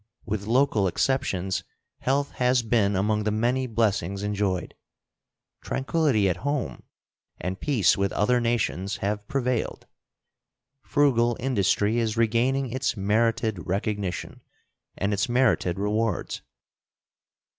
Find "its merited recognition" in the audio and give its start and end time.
12.73-14.41